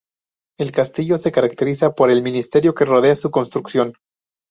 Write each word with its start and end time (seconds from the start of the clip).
El 0.57 0.71
castillo 0.71 1.15
se 1.19 1.31
caracteriza 1.31 1.93
por 1.93 2.09
el 2.09 2.23
misterio 2.23 2.73
que 2.73 2.85
rodea 2.85 3.13
su 3.13 3.29
construcción. 3.29 3.93